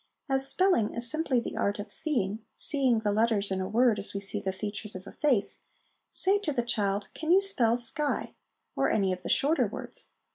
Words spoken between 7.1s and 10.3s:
Can you spell sky?' or any of the shorter words.